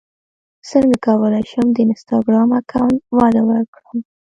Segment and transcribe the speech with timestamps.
[0.69, 3.97] څنګه کولی شم د انسټاګرام اکاونټ وده ورکړم